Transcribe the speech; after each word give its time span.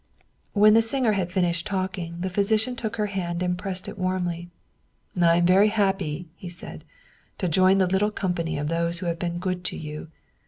"When 0.53 0.73
the 0.73 0.81
singer 0.81 1.11
had 1.11 1.31
finished 1.31 1.67
talking, 1.67 2.21
the 2.21 2.29
physician 2.31 2.75
took 2.75 2.95
her 2.95 3.05
hand 3.05 3.43
and 3.43 3.55
pressed 3.55 3.87
it 3.87 3.99
warmly." 3.99 4.49
I 5.21 5.35
am 5.35 5.45
very 5.45 5.67
happy," 5.67 6.27
he 6.35 6.49
said," 6.49 6.83
to 7.37 7.47
join 7.47 7.77
the 7.77 7.85
little 7.85 8.09
company 8.09 8.57
of 8.57 8.67
those 8.67 8.97
who 8.97 9.05
have 9.05 9.19
been 9.19 9.37
good 9.37 9.63
to 9.65 9.77
you. 9.77 10.07